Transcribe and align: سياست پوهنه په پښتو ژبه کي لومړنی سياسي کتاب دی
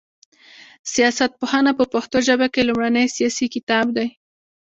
سياست 0.93 1.31
پوهنه 1.39 1.71
په 1.79 1.83
پښتو 1.93 2.17
ژبه 2.27 2.47
کي 2.53 2.61
لومړنی 2.67 3.05
سياسي 3.15 3.47
کتاب 3.55 3.85
دی 3.97 4.07